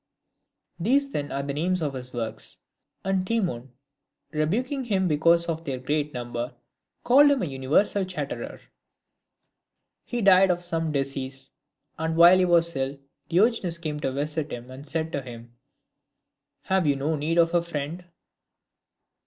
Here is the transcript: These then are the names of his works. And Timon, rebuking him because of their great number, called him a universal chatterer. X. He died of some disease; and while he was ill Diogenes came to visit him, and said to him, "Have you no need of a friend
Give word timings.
These 0.79 1.11
then 1.11 1.31
are 1.31 1.43
the 1.43 1.53
names 1.53 1.79
of 1.79 1.93
his 1.93 2.11
works. 2.11 2.57
And 3.03 3.27
Timon, 3.27 3.71
rebuking 4.31 4.85
him 4.85 5.07
because 5.07 5.45
of 5.45 5.63
their 5.63 5.77
great 5.77 6.11
number, 6.11 6.55
called 7.03 7.29
him 7.29 7.43
a 7.43 7.45
universal 7.45 8.03
chatterer. 8.05 8.53
X. 8.53 8.63
He 10.03 10.23
died 10.23 10.49
of 10.49 10.63
some 10.63 10.91
disease; 10.91 11.51
and 11.99 12.15
while 12.15 12.39
he 12.39 12.45
was 12.45 12.75
ill 12.75 12.97
Diogenes 13.29 13.77
came 13.77 13.99
to 13.99 14.11
visit 14.11 14.51
him, 14.51 14.71
and 14.71 14.87
said 14.87 15.11
to 15.11 15.21
him, 15.21 15.53
"Have 16.63 16.87
you 16.87 16.95
no 16.95 17.15
need 17.15 17.37
of 17.37 17.53
a 17.53 17.61
friend 17.61 18.05